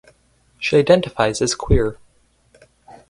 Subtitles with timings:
[0.57, 1.99] She identifies as queer.